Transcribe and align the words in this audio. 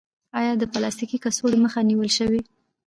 آیا 0.39 0.53
د 0.57 0.63
پلاستیکي 0.73 1.17
کڅوړو 1.23 1.57
مخه 1.63 1.79
نیول 1.89 2.09
شوې؟ 2.17 2.41